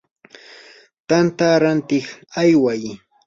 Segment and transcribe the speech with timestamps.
[1.07, 2.07] tanta rantiq
[2.41, 2.81] ayway.